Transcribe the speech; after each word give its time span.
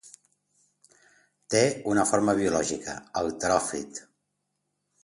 Té 1.55 1.61
una 1.93 2.07
forma 2.13 2.35
biològica: 2.41 2.99
el 3.23 3.31
teròfit. 3.45 4.07